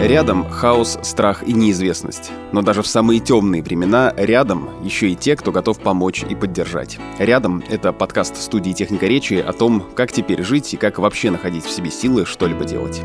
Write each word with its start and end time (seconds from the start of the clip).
Рядом 0.00 0.46
хаос, 0.50 0.98
страх 1.00 1.42
и 1.48 1.54
неизвестность. 1.54 2.30
Но 2.52 2.60
даже 2.60 2.82
в 2.82 2.86
самые 2.86 3.18
темные 3.18 3.62
времена 3.62 4.12
рядом 4.14 4.68
еще 4.82 5.08
и 5.08 5.14
те, 5.14 5.36
кто 5.36 5.52
готов 5.52 5.80
помочь 5.80 6.22
и 6.28 6.34
поддержать. 6.34 6.98
Рядом— 7.18 7.62
это 7.70 7.94
подкаст 7.94 8.36
студии 8.36 8.72
«Техника 8.72 9.06
речи» 9.06 9.34
о 9.34 9.54
том, 9.54 9.82
как 9.94 10.12
теперь 10.12 10.42
жить 10.42 10.74
и 10.74 10.76
как 10.76 10.98
вообще 10.98 11.30
находить 11.30 11.64
в 11.64 11.70
себе 11.70 11.90
силы 11.90 12.26
что-либо 12.26 12.66
делать. 12.66 13.00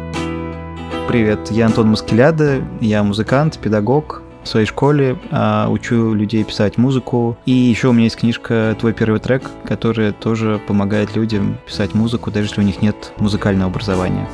Привет, 1.07 1.49
я 1.49 1.67
Антон 1.67 1.91
Маскеляда, 1.91 2.61
я 2.81 3.03
музыкант, 3.03 3.57
педагог, 3.57 4.21
в 4.43 4.47
своей 4.49 4.65
школе, 4.65 5.17
а, 5.31 5.69
учу 5.69 6.13
людей 6.13 6.43
писать 6.43 6.77
музыку. 6.77 7.37
И 7.45 7.51
еще 7.51 7.87
у 7.87 7.93
меня 7.93 8.05
есть 8.05 8.17
книжка 8.17 8.75
«Твой 8.77 8.91
первый 8.91 9.21
трек», 9.21 9.43
которая 9.63 10.11
тоже 10.11 10.59
помогает 10.67 11.15
людям 11.15 11.57
писать 11.65 11.93
музыку, 11.93 12.31
даже 12.31 12.47
если 12.47 12.59
у 12.59 12.65
них 12.65 12.81
нет 12.81 13.13
музыкального 13.17 13.71
образования. 13.71 14.27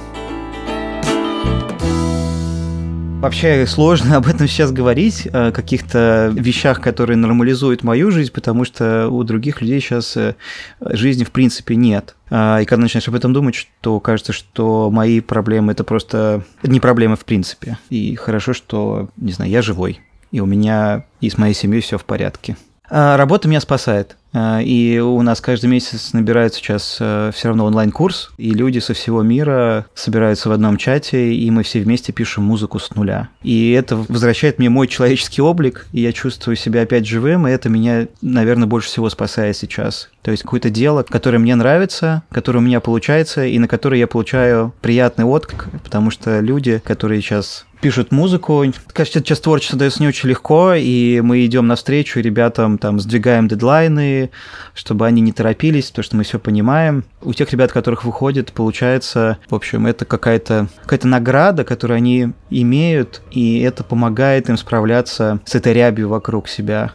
Вообще 3.20 3.66
сложно 3.66 4.16
об 4.18 4.28
этом 4.28 4.48
сейчас 4.48 4.72
говорить, 4.72 5.28
о 5.34 5.52
каких-то 5.52 6.32
вещах, 6.34 6.82
которые 6.82 7.18
нормализуют 7.18 7.84
мою 7.84 8.12
жизнь, 8.12 8.32
потому 8.32 8.64
что 8.64 9.10
у 9.10 9.24
других 9.24 9.62
людей 9.62 9.82
сейчас 9.82 10.16
э, 10.16 10.36
жизни 10.80 11.24
в 11.24 11.32
принципе 11.32 11.76
нет. 11.76 12.16
А, 12.30 12.60
и 12.60 12.66
когда 12.66 12.84
начинаешь 12.84 13.08
об 13.08 13.16
этом 13.16 13.34
думать, 13.34 13.68
то 13.82 14.00
кажется, 14.00 14.34
что 14.34 14.92
мои 14.92 15.20
проблемы 15.20 15.72
это 15.72 15.84
просто 15.84 16.44
не 16.62 16.80
проблемы 16.80 17.16
в 17.16 17.26
принципе. 17.26 17.80
И 17.90 18.16
хорошо, 18.16 18.54
что, 18.54 19.10
не 19.18 19.32
знаю, 19.32 19.50
я 19.50 19.64
живой. 19.64 20.00
И 20.32 20.40
у 20.40 20.46
меня 20.46 21.06
и 21.20 21.30
с 21.32 21.40
моей 21.40 21.56
семьей 21.56 21.82
все 21.82 21.98
в 21.98 22.06
порядке. 22.06 22.56
А, 22.90 23.18
работа 23.18 23.48
меня 23.48 23.62
спасает. 23.62 24.16
А, 24.40 24.62
и 24.62 25.00
у 25.00 25.20
нас 25.24 25.42
каждый 25.42 25.66
месяц 25.66 26.14
набирается 26.14 26.60
сейчас 26.60 26.98
э, 27.00 27.32
все 27.34 27.48
равно 27.48 27.66
онлайн-курс, 27.66 28.30
и 28.38 28.52
люди 28.52 28.78
со 28.78 28.94
всего 28.94 29.24
мира 29.24 29.88
собираются 29.96 30.50
в 30.50 30.52
одном 30.52 30.78
чате, 30.78 31.34
и 31.34 31.50
мы 31.50 31.64
все 31.64 31.80
вместе 31.80 32.14
пишем 32.14 32.44
музыку 32.44 32.78
с 32.78 32.94
нуля. 32.94 33.30
И 33.42 33.72
это 33.72 33.96
возвращает 33.96 34.60
мне 34.60 34.70
мой 34.70 34.88
человеческий 34.88 35.42
облик, 35.42 35.88
и 35.92 36.02
я 36.02 36.14
чувствую 36.14 36.56
себя 36.56 36.84
опять 36.84 37.08
живым, 37.08 37.48
и 37.48 37.52
это 37.52 37.70
меня, 37.70 38.10
наверное, 38.22 38.68
больше 38.68 38.90
всего 38.90 39.10
спасает 39.10 39.58
сейчас. 39.58 40.10
То 40.22 40.30
есть 40.30 40.44
какое-то 40.44 40.70
дело, 40.70 41.02
которое 41.02 41.40
мне 41.40 41.56
нравится, 41.56 42.22
которое 42.30 42.60
у 42.60 42.62
меня 42.62 42.80
получается, 42.80 43.46
и 43.46 43.58
на 43.58 43.68
которое 43.68 43.98
я 43.98 44.08
получаю 44.08 44.74
приятный 44.82 45.26
отклик, 45.26 45.68
потому 45.84 46.12
что 46.12 46.42
люди, 46.42 46.80
которые 46.86 47.22
сейчас 47.22 47.66
пишут 47.82 48.12
музыку. 48.12 48.64
Кажется, 48.94 49.20
сейчас 49.20 49.40
творчество 49.40 49.78
дается 49.78 50.02
не 50.02 50.08
очень 50.08 50.30
легко, 50.30 50.74
и 50.74 51.22
мы 51.22 51.46
идем 51.46 51.68
навстречу 51.68 52.20
ребятам, 52.20 52.78
там, 52.78 53.00
сдвигаем 53.00 53.48
дедлайны, 53.48 54.32
чтобы 54.74 55.06
они 55.06 55.22
не 55.22 55.32
торопились, 55.32 55.90
потому 55.90 56.04
что 56.04 56.16
мы 56.18 56.24
все 56.24 56.40
понимаем. 56.40 57.04
У 57.22 57.34
тех 57.34 57.52
ребят, 57.52 57.72
которых 57.72 58.04
выходит, 58.04 58.52
получается, 58.54 59.38
в 59.50 59.56
общем, 59.56 59.86
это 59.88 60.06
какая-то 60.06 60.68
какая 60.86 61.10
награда, 61.10 61.64
которую 61.64 61.98
они 61.98 62.30
имеют, 62.50 63.22
и 63.32 63.60
это 63.60 63.84
помогает 63.84 64.50
им 64.50 64.58
справляться 64.58 65.40
с 65.46 65.56
этой 65.56 65.74
рябью 65.74 66.10
вокруг 66.10 66.48
себя. 66.48 66.94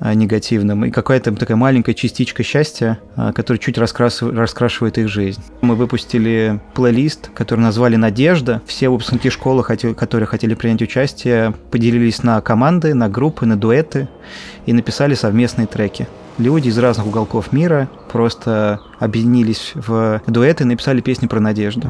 А, 0.00 0.12
негативным, 0.12 0.84
и 0.84 0.90
какая-то 0.90 1.32
такая 1.36 1.56
маленькая 1.56 1.94
частичка 1.94 2.42
счастья, 2.42 2.98
а, 3.14 3.32
которая 3.32 3.60
чуть 3.60 3.78
раскрашивает, 3.78 4.36
раскрашивает 4.36 4.98
их 4.98 5.08
жизнь. 5.08 5.40
Мы 5.60 5.76
выпустили 5.76 6.60
плейлист, 6.74 7.30
который 7.32 7.60
назвали 7.60 7.94
«Надежда». 7.94 8.60
Все 8.66 8.88
выпускники 8.88 9.30
школы, 9.30 9.62
которые 9.62 10.26
хотели 10.26 10.54
принять 10.54 10.82
участие, 10.82 11.54
поделились 11.70 12.24
на 12.24 12.40
команды, 12.40 12.92
на 12.92 13.08
группы, 13.08 13.46
на 13.46 13.56
дуэты 13.56 14.08
и 14.66 14.72
написали 14.72 15.14
совместные 15.14 15.68
треки. 15.68 16.08
Люди 16.38 16.68
из 16.68 16.78
разных 16.78 17.06
уголков 17.06 17.52
мира 17.52 17.88
просто 18.10 18.80
объединились 18.98 19.72
в 19.74 20.20
дуэты 20.26 20.64
и 20.64 20.66
написали 20.66 21.00
песни 21.02 21.28
про 21.28 21.38
надежду. 21.38 21.88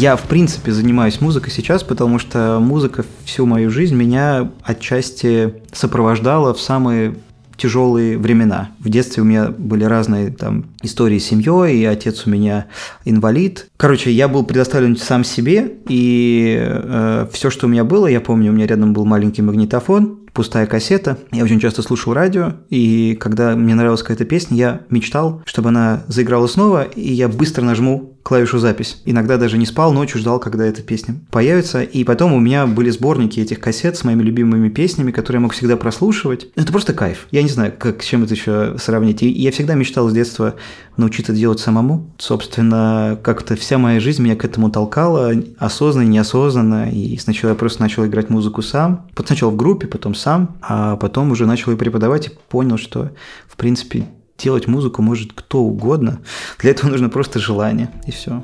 Я, 0.00 0.16
в 0.16 0.22
принципе, 0.22 0.72
занимаюсь 0.72 1.20
музыкой 1.20 1.52
сейчас, 1.52 1.82
потому 1.82 2.18
что 2.18 2.58
музыка 2.58 3.04
всю 3.26 3.44
мою 3.44 3.68
жизнь 3.68 3.94
меня 3.94 4.50
отчасти 4.62 5.56
сопровождала 5.74 6.54
в 6.54 6.60
самые 6.62 7.16
тяжелые 7.58 8.16
времена. 8.16 8.70
В 8.78 8.88
детстве 8.88 9.22
у 9.22 9.26
меня 9.26 9.48
были 9.50 9.84
разные 9.84 10.30
там 10.30 10.64
истории 10.80 11.18
с 11.18 11.26
семьей, 11.26 11.82
и 11.82 11.84
отец 11.84 12.26
у 12.26 12.30
меня 12.30 12.68
инвалид. 13.04 13.68
Короче, 13.76 14.10
я 14.10 14.28
был 14.28 14.42
предоставлен 14.42 14.96
сам 14.96 15.22
себе, 15.22 15.74
и 15.86 16.56
э, 16.58 17.26
все, 17.30 17.50
что 17.50 17.66
у 17.66 17.68
меня 17.68 17.84
было, 17.84 18.06
я 18.06 18.22
помню, 18.22 18.52
у 18.52 18.54
меня 18.54 18.66
рядом 18.66 18.94
был 18.94 19.04
маленький 19.04 19.42
магнитофон, 19.42 20.20
пустая 20.32 20.66
кассета. 20.66 21.18
Я 21.32 21.44
очень 21.44 21.60
часто 21.60 21.82
слушал 21.82 22.12
радио, 22.12 22.54
и 22.68 23.16
когда 23.20 23.56
мне 23.56 23.74
нравилась 23.74 24.02
какая-то 24.02 24.24
песня, 24.24 24.56
я 24.56 24.80
мечтал, 24.90 25.42
чтобы 25.44 25.70
она 25.70 26.04
заиграла 26.08 26.46
снова, 26.46 26.82
и 26.82 27.12
я 27.12 27.28
быстро 27.28 27.62
нажму 27.62 28.16
клавишу 28.22 28.58
запись. 28.58 29.00
Иногда 29.04 29.36
даже 29.36 29.58
не 29.58 29.66
спал, 29.66 29.92
ночью 29.92 30.20
ждал, 30.20 30.38
когда 30.38 30.66
эта 30.66 30.82
песня 30.82 31.16
появится. 31.30 31.82
И 31.82 32.04
потом 32.04 32.32
у 32.32 32.40
меня 32.40 32.66
были 32.66 32.90
сборники 32.90 33.40
этих 33.40 33.60
кассет 33.60 33.96
с 33.96 34.04
моими 34.04 34.22
любимыми 34.22 34.68
песнями, 34.68 35.10
которые 35.10 35.38
я 35.38 35.42
мог 35.42 35.52
всегда 35.52 35.76
прослушивать. 35.76 36.48
Это 36.54 36.70
просто 36.70 36.92
кайф. 36.92 37.26
Я 37.30 37.42
не 37.42 37.48
знаю, 37.48 37.72
как, 37.76 38.02
с 38.02 38.06
чем 38.06 38.24
это 38.24 38.34
еще 38.34 38.76
сравнить. 38.78 39.22
И 39.22 39.28
я 39.28 39.50
всегда 39.52 39.74
мечтал 39.74 40.08
с 40.08 40.12
детства 40.12 40.54
научиться 40.96 41.32
делать 41.32 41.60
самому. 41.60 42.10
Собственно, 42.18 43.18
как-то 43.22 43.56
вся 43.56 43.78
моя 43.78 44.00
жизнь 44.00 44.22
меня 44.22 44.36
к 44.36 44.44
этому 44.44 44.70
толкала, 44.70 45.32
осознанно, 45.58 46.06
неосознанно. 46.06 46.90
И 46.90 47.16
сначала 47.16 47.50
я 47.50 47.56
просто 47.56 47.80
начал 47.80 48.04
играть 48.06 48.28
музыку 48.28 48.62
сам. 48.62 49.06
Сначала 49.26 49.50
в 49.50 49.56
группе, 49.56 49.86
потом 49.86 50.14
сам. 50.20 50.56
А 50.62 50.96
потом 50.96 51.30
уже 51.32 51.46
начал 51.46 51.72
ее 51.72 51.78
преподавать 51.78 52.28
и 52.28 52.30
понял, 52.48 52.76
что, 52.76 53.10
в 53.48 53.56
принципе, 53.56 54.06
делать 54.38 54.66
музыку 54.66 55.02
может 55.02 55.32
кто 55.32 55.60
угодно. 55.60 56.20
Для 56.58 56.70
этого 56.70 56.90
нужно 56.90 57.08
просто 57.08 57.38
желание, 57.38 57.90
и 58.06 58.10
все. 58.10 58.42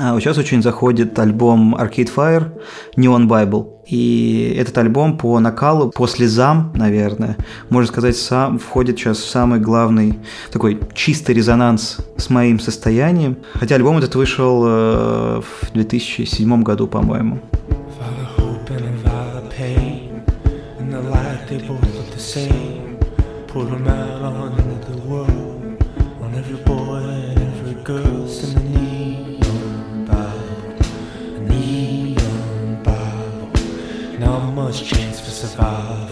А 0.00 0.14
вот 0.14 0.20
сейчас 0.20 0.38
очень 0.38 0.62
заходит 0.62 1.18
альбом 1.18 1.74
Arcade 1.74 2.08
Fire 2.14 2.52
Neon 2.96 3.26
Bible. 3.26 3.66
И 3.88 4.54
этот 4.56 4.78
альбом 4.78 5.18
по 5.18 5.40
накалу, 5.40 5.90
по 5.90 6.06
слезам, 6.06 6.72
наверное, 6.76 7.36
можно 7.68 7.88
сказать, 7.88 8.16
сам 8.16 8.60
входит 8.60 8.96
сейчас 8.96 9.18
в 9.18 9.28
самый 9.28 9.58
главный 9.58 10.20
такой 10.52 10.78
чистый 10.94 11.34
резонанс 11.34 11.96
с 12.16 12.30
моим 12.30 12.60
состоянием. 12.60 13.38
Хотя 13.54 13.74
альбом 13.74 13.98
этот 13.98 14.14
вышел 14.14 14.62
э, 14.64 15.42
в 15.62 15.72
2007 15.72 16.62
году, 16.62 16.86
по-моему. 16.86 17.40
Pull 23.48 23.64
them 23.64 23.88
out 23.88 24.22
on 24.22 24.54
the 24.86 24.96
world, 25.08 25.82
on 26.22 26.34
every 26.34 26.58
boy 26.64 27.02
and 27.02 27.38
every 27.38 27.82
girl, 27.82 28.28
send 28.28 28.56
a 28.56 28.60
neon 28.60 30.04
Bible, 30.04 30.76
a 31.34 31.40
neon 31.40 32.82
Bible. 32.84 33.50
Not 34.20 34.52
much 34.54 34.84
chance 34.84 35.18
for 35.18 35.30
survival 35.30 36.08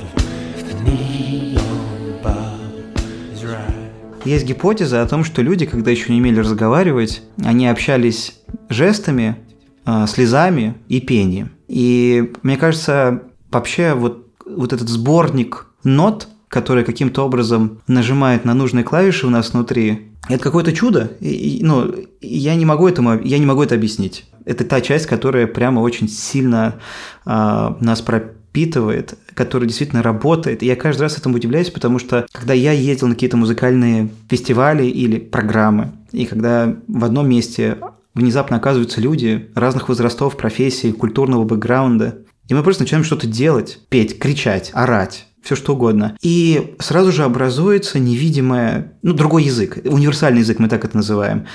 if 0.56 0.66
the 0.66 0.74
neon 0.82 2.20
Bible 2.22 3.32
is 3.32 3.44
right. 3.44 3.92
Есть 4.24 4.46
гипотеза 4.46 5.02
о 5.02 5.06
том, 5.06 5.22
что 5.22 5.42
люди, 5.42 5.66
когда 5.66 5.90
еще 5.90 6.12
не 6.12 6.18
умели 6.18 6.40
разговаривать, 6.40 7.22
они 7.44 7.68
общались 7.68 8.40
жестами, 8.70 9.36
а, 9.84 10.06
слезами 10.06 10.74
и 10.88 11.00
пением. 11.00 11.50
И 11.68 12.32
мне 12.42 12.56
кажется, 12.56 13.22
вообще 13.52 13.94
вот, 13.94 14.25
вот 14.56 14.72
этот 14.72 14.88
сборник 14.88 15.66
нот, 15.84 16.28
которая 16.48 16.84
каким-то 16.84 17.24
образом 17.24 17.78
нажимает 17.86 18.44
на 18.44 18.54
нужные 18.54 18.84
клавиши 18.84 19.26
у 19.26 19.30
нас 19.30 19.52
внутри, 19.52 20.08
это 20.28 20.42
какое-то 20.42 20.72
чудо. 20.72 21.12
И, 21.20 21.60
ну, 21.62 21.94
я 22.20 22.54
не 22.54 22.64
могу 22.64 22.88
этому, 22.88 23.20
я 23.22 23.38
не 23.38 23.46
могу 23.46 23.62
это 23.62 23.74
объяснить. 23.74 24.24
Это 24.44 24.64
та 24.64 24.80
часть, 24.80 25.06
которая 25.06 25.46
прямо 25.46 25.80
очень 25.80 26.08
сильно 26.08 26.76
э, 27.24 27.74
нас 27.80 28.00
пропитывает, 28.02 29.18
которая 29.34 29.68
действительно 29.68 30.02
работает. 30.02 30.62
И 30.62 30.66
я 30.66 30.76
каждый 30.76 31.02
раз 31.02 31.18
этому 31.18 31.36
удивляюсь, 31.36 31.70
потому 31.70 31.98
что 31.98 32.26
когда 32.32 32.54
я 32.54 32.72
ездил 32.72 33.08
на 33.08 33.14
какие-то 33.14 33.36
музыкальные 33.36 34.08
фестивали 34.28 34.86
или 34.86 35.18
программы, 35.18 35.92
и 36.12 36.26
когда 36.26 36.74
в 36.88 37.04
одном 37.04 37.28
месте 37.28 37.78
внезапно 38.14 38.56
оказываются 38.56 39.00
люди 39.00 39.50
разных 39.54 39.88
возрастов, 39.88 40.36
профессий, 40.36 40.92
культурного 40.92 41.44
бэкграунда, 41.44 42.18
и 42.48 42.54
мы 42.54 42.62
просто 42.62 42.82
начинаем 42.82 43.04
что-то 43.04 43.26
делать, 43.26 43.80
петь, 43.88 44.18
кричать, 44.18 44.70
орать, 44.72 45.26
все 45.42 45.54
что 45.56 45.74
угодно. 45.74 46.16
И 46.22 46.74
сразу 46.78 47.12
же 47.12 47.24
образуется 47.24 47.98
невидимое, 47.98 48.98
ну, 49.02 49.12
другой 49.12 49.44
язык, 49.44 49.78
универсальный 49.84 50.40
язык, 50.40 50.58
мы 50.58 50.68
так 50.68 50.84
это 50.84 50.96
называем, 50.96 51.46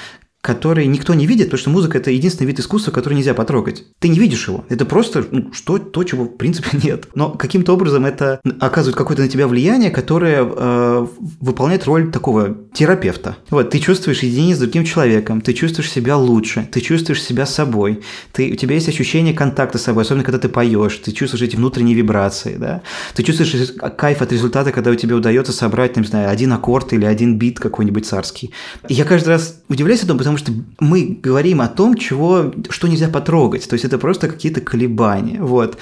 который 0.41 0.87
никто 0.87 1.13
не 1.13 1.27
видит, 1.27 1.47
потому 1.47 1.59
что 1.59 1.69
музыка– 1.69 1.97
это 1.99 2.09
единственный 2.09 2.47
вид 2.47 2.59
искусства, 2.59 2.91
который 2.91 3.13
нельзя 3.13 3.35
потрогать. 3.35 3.85
Ты 3.99 4.07
не 4.07 4.19
видишь 4.19 4.47
его. 4.47 4.65
Это 4.69 4.85
просто 4.85 5.23
ну, 5.29 5.53
что, 5.53 5.77
то, 5.77 6.03
чего 6.03 6.25
в 6.25 6.35
принципе 6.37 6.77
нет. 6.83 7.07
Но 7.13 7.29
каким-то 7.29 7.73
образом 7.73 8.05
это 8.05 8.41
оказывает 8.59 8.97
какое-то 8.97 9.21
на 9.21 9.29
тебя 9.29 9.47
влияние, 9.47 9.91
которое 9.91 10.43
э, 10.43 11.07
выполняет 11.39 11.85
роль 11.85 12.11
такого 12.11 12.57
терапевта. 12.73 13.37
Вот, 13.51 13.69
ты 13.69 13.79
чувствуешь 13.79 14.23
единение 14.23 14.55
с 14.55 14.59
другим 14.59 14.83
человеком, 14.83 15.41
ты 15.41 15.53
чувствуешь 15.53 15.91
себя 15.91 16.17
лучше, 16.17 16.67
ты 16.71 16.81
чувствуешь 16.81 17.21
себя 17.21 17.45
собой, 17.45 18.01
ты, 18.31 18.51
у 18.51 18.55
тебя 18.55 18.75
есть 18.75 18.89
ощущение 18.89 19.35
контакта 19.35 19.77
с 19.77 19.83
собой, 19.83 20.03
особенно 20.03 20.23
когда 20.23 20.39
ты 20.39 20.49
поешь, 20.49 20.95
ты 20.97 21.11
чувствуешь 21.11 21.43
эти 21.43 21.55
внутренние 21.55 21.95
вибрации, 21.95 22.55
да, 22.57 22.81
ты 23.13 23.23
чувствуешь 23.23 23.73
кайф 23.97 24.21
от 24.21 24.31
результата, 24.31 24.71
когда 24.71 24.89
у 24.89 24.95
тебя 24.95 25.15
удается 25.15 25.51
собрать, 25.51 25.97
не 25.97 26.03
знаю, 26.03 26.29
один 26.29 26.51
аккорд 26.53 26.93
или 26.93 27.05
один 27.05 27.37
бит 27.37 27.59
какой-нибудь 27.59 28.07
царский. 28.07 28.51
И 28.87 28.93
я 28.95 29.05
каждый 29.05 29.29
раз 29.29 29.61
удивляюсь 29.69 30.03
этому, 30.03 30.17
потому 30.19 30.30
что 30.37 30.51
мы 30.79 31.19
говорим 31.21 31.61
о 31.61 31.67
том, 31.67 31.95
чего, 31.95 32.53
что 32.69 32.87
нельзя 32.87 33.09
потрогать, 33.09 33.67
то 33.67 33.73
есть 33.73 33.85
это 33.85 33.97
просто 33.97 34.27
какие-то 34.27 34.61
колебания, 34.61 35.41
вот. 35.41 35.77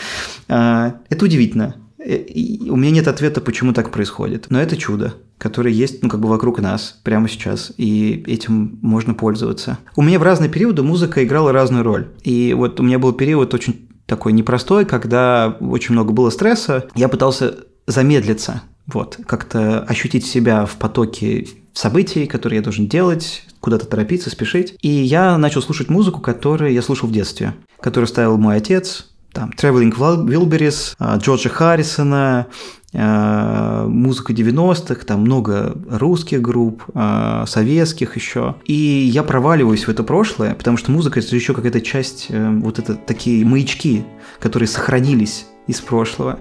А, 0.47 0.95
это 1.09 1.25
удивительно. 1.25 1.75
И 2.05 2.69
у 2.69 2.77
меня 2.77 2.91
нет 2.91 3.07
ответа, 3.07 3.41
почему 3.41 3.73
так 3.73 3.91
происходит, 3.91 4.47
но 4.49 4.61
это 4.61 4.77
чудо 4.77 5.15
который 5.39 5.71
есть, 5.71 6.03
ну, 6.03 6.09
как 6.09 6.19
бы 6.19 6.27
вокруг 6.27 6.59
нас 6.59 6.99
прямо 7.01 7.27
сейчас, 7.27 7.71
и 7.77 8.23
этим 8.27 8.77
можно 8.81 9.13
пользоваться. 9.13 9.79
У 9.95 10.01
меня 10.01 10.19
в 10.19 10.23
разные 10.23 10.49
периоды 10.49 10.83
музыка 10.83 11.23
играла 11.23 11.53
разную 11.53 11.83
роль. 11.83 12.09
И 12.23 12.53
вот 12.53 12.79
у 12.79 12.83
меня 12.83 12.99
был 12.99 13.13
период 13.13 13.53
очень 13.53 13.87
такой 14.05 14.33
непростой, 14.33 14.85
когда 14.85 15.57
очень 15.61 15.93
много 15.93 16.11
было 16.11 16.29
стресса, 16.29 16.89
я 16.93 17.07
пытался 17.07 17.55
замедлиться, 17.87 18.63
вот, 18.85 19.17
как-то 19.25 19.81
ощутить 19.83 20.25
себя 20.25 20.65
в 20.65 20.75
потоке 20.75 21.47
событий, 21.73 22.25
которые 22.25 22.57
я 22.57 22.63
должен 22.63 22.87
делать, 22.87 23.43
куда-то 23.59 23.85
торопиться, 23.85 24.29
спешить. 24.29 24.75
И 24.81 24.89
я 24.89 25.37
начал 25.37 25.61
слушать 25.61 25.89
музыку, 25.89 26.21
которую 26.21 26.73
я 26.73 26.81
слушал 26.81 27.09
в 27.09 27.11
детстве, 27.11 27.53
которую 27.79 28.07
ставил 28.07 28.37
мой 28.37 28.57
отец, 28.57 29.07
там, 29.31 29.51
Traveling 29.55 29.93
Wilburys, 29.95 30.95
а, 30.97 31.17
Джорджа 31.17 31.49
Харрисона, 31.49 32.47
а, 32.93 33.87
музыка 33.87 34.33
90-х, 34.33 35.05
там 35.05 35.21
много 35.21 35.77
русских 35.89 36.41
групп, 36.41 36.83
а, 36.93 37.45
советских 37.45 38.15
еще. 38.15 38.55
И 38.65 38.73
я 38.73 39.23
проваливаюсь 39.23 39.85
в 39.85 39.89
это 39.89 40.03
прошлое, 40.03 40.55
потому 40.55 40.77
что 40.77 40.91
музыка– 40.91 41.19
это 41.21 41.35
еще 41.35 41.53
какая-то 41.53 41.81
часть, 41.81 42.27
э, 42.29 42.49
вот 42.49 42.79
это 42.79 42.95
такие 42.95 43.45
маячки, 43.45 44.03
которые 44.39 44.67
сохранились 44.67 45.45
из 45.67 45.81
прошлого. 45.81 46.39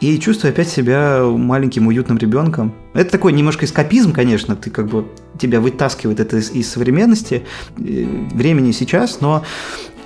И 0.00 0.18
чувствую 0.18 0.52
опять 0.52 0.68
себя 0.68 1.22
маленьким 1.24 1.88
уютным 1.88 2.18
ребенком. 2.18 2.72
Это 2.94 3.10
такой 3.10 3.32
немножко 3.32 3.64
эскапизм, 3.64 4.12
конечно, 4.12 4.54
ты 4.54 4.70
как 4.70 4.86
бы 4.86 5.06
тебя 5.38 5.60
вытаскивает 5.60 6.20
это 6.20 6.36
из, 6.36 6.50
из 6.52 6.70
современности, 6.70 7.44
э, 7.76 8.04
времени 8.32 8.70
сейчас, 8.70 9.20
но 9.20 9.44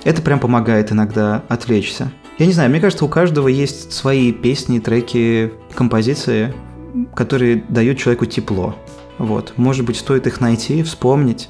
это 0.03 0.21
прям 0.21 0.39
помогает 0.39 0.91
иногда 0.91 1.43
отвлечься. 1.47 2.11
Я 2.39 2.47
не 2.47 2.53
знаю, 2.53 2.71
мне 2.71 2.79
кажется, 2.79 3.05
у 3.05 3.09
каждого 3.09 3.47
есть 3.47 3.93
свои 3.93 4.31
песни, 4.31 4.79
треки, 4.79 5.53
композиции, 5.75 6.53
которые 7.15 7.63
дают 7.69 7.99
человеку 7.99 8.25
тепло. 8.25 8.75
Вот. 9.19 9.53
Может 9.57 9.85
быть, 9.85 9.97
стоит 9.97 10.25
их 10.25 10.41
найти, 10.41 10.81
вспомнить, 10.81 11.49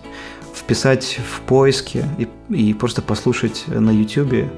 вписать 0.54 1.20
в 1.32 1.42
поиски 1.42 2.06
и, 2.18 2.28
и 2.54 2.74
просто 2.74 3.02
послушать 3.02 3.66
на 3.68 3.90
YouTube, 3.90 4.50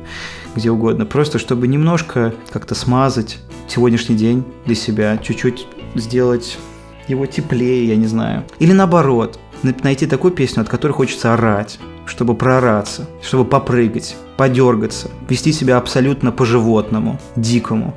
где 0.55 0.71
угодно. 0.71 1.05
Просто 1.05 1.39
чтобы 1.39 1.67
немножко 1.67 2.33
как-то 2.51 2.75
смазать 2.75 3.39
сегодняшний 3.67 4.15
день 4.15 4.43
для 4.65 4.75
себя, 4.75 5.17
чуть-чуть 5.17 5.67
сделать 5.95 6.57
его 7.07 7.25
теплее, 7.25 7.87
я 7.87 7.95
не 7.95 8.07
знаю. 8.07 8.43
Или 8.59 8.71
наоборот, 8.71 9.39
найти 9.83 10.05
такую 10.05 10.33
песню, 10.33 10.61
от 10.61 10.69
которой 10.69 10.91
хочется 10.91 11.33
орать, 11.33 11.79
чтобы 12.05 12.35
проораться, 12.35 13.07
чтобы 13.21 13.45
попрыгать, 13.45 14.15
подергаться, 14.37 15.09
вести 15.29 15.51
себя 15.51 15.77
абсолютно 15.77 16.31
по-животному, 16.31 17.19
дикому, 17.35 17.95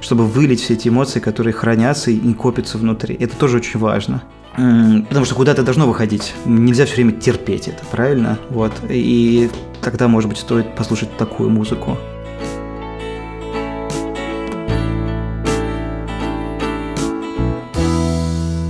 чтобы 0.00 0.26
вылить 0.26 0.60
все 0.60 0.74
эти 0.74 0.88
эмоции, 0.88 1.20
которые 1.20 1.52
хранятся 1.52 2.10
и 2.10 2.32
копятся 2.32 2.78
внутри. 2.78 3.16
Это 3.18 3.36
тоже 3.36 3.58
очень 3.58 3.80
важно. 3.80 4.22
Потому 4.52 5.24
что 5.24 5.34
куда-то 5.34 5.62
должно 5.62 5.86
выходить. 5.86 6.34
Нельзя 6.44 6.84
все 6.86 6.96
время 6.96 7.12
терпеть 7.12 7.68
это, 7.68 7.84
правильно? 7.90 8.38
Вот. 8.50 8.72
И 8.88 9.50
тогда, 9.80 10.08
может 10.08 10.28
быть, 10.28 10.38
стоит 10.38 10.74
послушать 10.74 11.16
такую 11.16 11.50
музыку. 11.50 11.96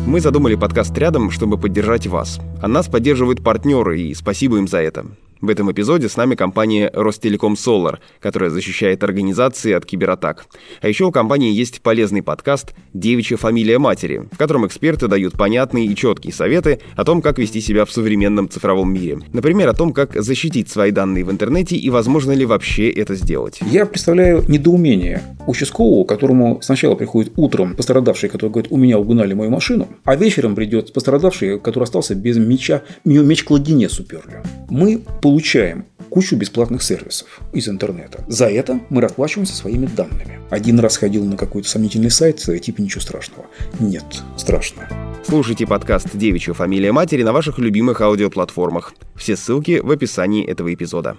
Мы 0.07 0.21
задумали 0.21 0.57
подкаст 0.57 0.97
рядом, 0.99 1.31
чтобы 1.31 1.57
поддержать 1.57 2.09
вас. 2.09 2.41
А 2.61 2.67
нас 2.67 2.89
поддерживают 2.89 3.45
партнеры, 3.45 4.01
и 4.01 4.15
спасибо 4.15 4.59
им 4.59 4.67
за 4.67 4.79
это. 4.79 5.07
В 5.41 5.49
этом 5.49 5.73
эпизоде 5.73 6.11
с 6.11 6.19
нами 6.19 6.35
компания 6.35 6.91
Ростелеком 6.93 7.55
Solar, 7.55 7.99
которая 8.21 8.51
защищает 8.51 9.03
организации 9.03 9.73
от 9.73 9.87
кибератак. 9.87 10.45
А 10.83 10.89
еще 10.89 11.07
у 11.07 11.11
компании 11.11 11.51
есть 11.51 11.81
полезный 11.81 12.23
подкаст 12.23 12.75
«Девичья 12.93 13.39
фамилия 13.39 13.79
матери», 13.79 14.29
в 14.31 14.37
котором 14.37 14.67
эксперты 14.67 15.09
дают 15.09 15.33
понятные 15.33 15.87
и 15.87 15.97
четкие 15.97 16.35
советы 16.35 16.81
о 16.95 17.05
том, 17.05 17.23
как 17.23 17.39
вести 17.39 17.63
себя 17.63 17.87
в 17.87 17.91
современном 17.91 18.51
цифровом 18.51 18.93
мире. 18.93 19.21
Например, 19.33 19.69
о 19.71 19.73
том, 19.73 19.95
как 19.95 20.13
защитить 20.15 20.69
свои 20.69 20.91
данные 20.91 21.25
в 21.25 21.31
интернете 21.31 21.77
и 21.77 21.89
возможно 21.89 22.33
ли 22.33 22.45
вообще 22.45 22.91
это 22.91 23.15
сделать. 23.15 23.61
Я 23.63 23.87
представляю 23.87 24.45
недоумение 24.47 25.23
участкового, 25.47 26.05
которому 26.05 26.61
сначала 26.61 26.97
приходит 26.97 27.33
утром 27.37 27.77
пострадавший, 27.77 28.29
который 28.29 28.51
говорит, 28.51 28.71
у 28.71 28.77
меня 28.77 28.99
угнали 28.99 29.33
мою 29.33 29.51
машину, 29.51 29.89
а 30.05 30.17
вечером 30.17 30.55
придет 30.55 30.93
пострадавший, 30.93 31.59
который 31.59 31.85
остался 31.85 32.15
без 32.15 32.37
меча, 32.37 32.83
меч 33.07 33.45
кладенец 33.45 33.99
уперли. 33.99 34.43
Мы 34.69 35.01
получаем 35.31 35.85
кучу 36.09 36.35
бесплатных 36.35 36.83
сервисов 36.83 37.41
из 37.53 37.69
интернета. 37.69 38.25
За 38.27 38.47
это 38.47 38.81
мы 38.91 39.01
расплачиваемся 39.01 39.55
своими 39.55 39.87
данными. 39.87 40.41
Один 40.51 40.81
раз 40.81 40.97
ходил 40.97 41.25
на 41.25 41.37
какой-то 41.37 41.69
сомнительный 41.69 42.11
сайт, 42.11 42.39
типа 42.39 42.81
ничего 42.81 43.01
страшного. 43.01 43.47
Нет, 43.79 44.05
страшно. 44.37 44.89
Слушайте 45.25 45.69
подкаст 45.69 46.09
«Девичья 46.15 46.53
фамилия 46.53 46.91
матери» 46.91 47.23
на 47.23 47.33
ваших 47.33 47.61
любимых 47.61 48.01
аудиоплатформах. 48.01 48.93
Все 49.15 49.37
ссылки 49.37 49.79
в 49.79 49.93
описании 49.93 50.45
этого 50.45 50.75
эпизода. 50.75 51.17